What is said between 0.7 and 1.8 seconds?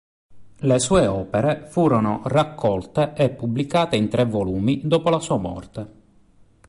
sue opere